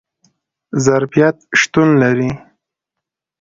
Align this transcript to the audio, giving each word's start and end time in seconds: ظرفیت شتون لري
ظرفیت 0.85 1.35
شتون 1.59 1.89
لري 2.01 2.29